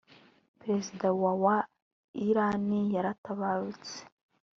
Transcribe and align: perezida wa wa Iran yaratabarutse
perezida 0.59 1.07
wa 1.23 1.33
wa 1.43 1.57
Iran 2.29 2.67
yaratabarutse 2.95 3.95